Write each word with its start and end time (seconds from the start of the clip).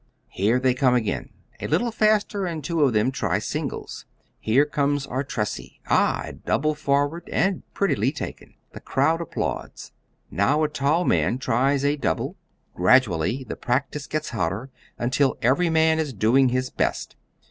Here 0.29 0.59
they 0.59 0.73
come 0.73 0.95
again, 0.95 1.29
a 1.59 1.67
little 1.67 1.91
faster, 1.91 2.47
and 2.47 2.63
two 2.63 2.81
of 2.83 2.91
them 2.91 3.11
try 3.11 3.37
singles. 3.37 4.07
Here 4.39 4.65
comes 4.65 5.05
Artressi. 5.05 5.79
Ah! 5.89 6.23
a 6.25 6.33
double 6.33 6.73
forward, 6.73 7.29
and 7.31 7.61
prettily 7.75 8.11
taken. 8.11 8.55
The 8.71 8.79
crowd 8.79 9.21
applauds. 9.21 9.91
Now 10.31 10.63
a 10.63 10.69
tall 10.69 11.05
man 11.05 11.37
tries 11.37 11.85
a 11.85 11.97
double. 11.97 12.35
Gradually 12.73 13.43
the 13.47 13.55
practice 13.55 14.07
gets 14.07 14.29
hotter 14.29 14.71
until 14.97 15.37
every 15.39 15.69
man 15.69 15.99
is 15.99 16.13
doing 16.13 16.49
his 16.49 16.71
best. 16.71 17.15